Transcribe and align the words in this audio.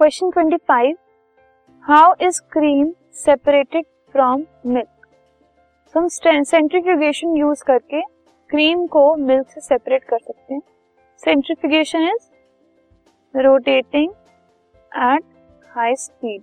Question 0.00 0.30
twenty 0.30 0.56
five 0.68 0.96
how 1.84 2.12
is 2.22 2.40
cream 2.52 2.90
separated 3.14 3.84
from 4.14 4.44
milk 4.66 5.06
हम 5.94 6.06
centrifugation 6.08 7.34
use 7.36 7.64
करके 7.66 8.00
cream 8.50 8.86
को 8.86 9.02
milk 9.16 9.50
से 9.50 9.60
separate 9.60 10.04
कर 10.04 10.18
सकते 10.18 10.54
हैं। 10.54 10.60
Centrifugation 11.22 12.08
is 12.08 13.40
rotating 13.44 14.10
at 14.92 15.24
high 15.76 15.94
speed 15.96 16.42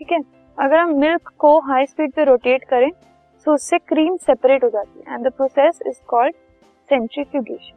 ठीक 0.00 0.12
है? 0.12 0.20
अगर 0.58 0.76
हम 0.76 0.94
मिल्क 1.00 1.32
को 1.38 1.58
हाई 1.68 1.86
स्पीड 1.86 2.12
पे 2.12 2.24
रोटेट 2.24 2.64
करें 2.70 2.90
तो 3.46 3.54
उससे 3.54 3.78
क्रीम 3.78 4.16
सेपरेट 4.18 4.64
हो 4.64 4.70
जाती 4.70 4.98
है। 5.00 5.14
And 5.14 5.28
the 5.28 5.32
process 5.32 5.80
is 5.86 6.02
called 6.08 6.34
centrifugation 6.90 7.76